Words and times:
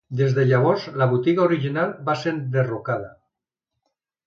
Des 0.19 0.31
de 0.35 0.45
llavors 0.51 0.85
la 1.01 1.07
botiga 1.11 1.43
original 1.45 1.93
va 2.09 2.17
ser 2.23 2.35
enderrocada. 2.39 3.15